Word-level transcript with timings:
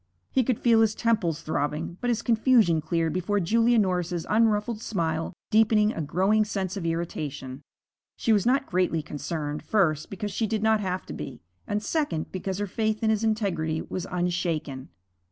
He 0.31 0.43
could 0.43 0.57
feel 0.57 0.81
his 0.81 0.95
temples 0.95 1.43
throbbing. 1.43 1.97
But 2.01 2.09
his 2.09 2.23
confusion 2.23 2.81
cleared 2.81 3.13
before 3.13 3.39
Julia 3.39 3.77
Norris's 3.77 4.25
unruffled 4.27 4.81
smile, 4.81 5.31
deepening 5.51 5.93
a 5.93 6.01
growing 6.01 6.43
sense 6.43 6.75
of 6.75 6.87
irritation. 6.87 7.61
She 8.17 8.33
was 8.33 8.43
not 8.43 8.65
greatly 8.65 9.03
concerned, 9.03 9.61
first, 9.61 10.09
because 10.09 10.31
she 10.31 10.47
did 10.47 10.63
not 10.63 10.79
have 10.79 11.05
to 11.05 11.13
be, 11.13 11.43
and 11.67 11.83
second, 11.83 12.31
because 12.31 12.57
her 12.57 12.65
faith 12.65 13.03
in 13.03 13.11
his 13.11 13.23
integrity 13.23 13.83
was 13.83 14.07
unshaken. 14.09 14.89